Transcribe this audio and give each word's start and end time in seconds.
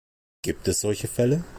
Gibt 0.41 0.67
es 0.67 0.81
solche 0.81 1.07
Fälle? 1.07 1.43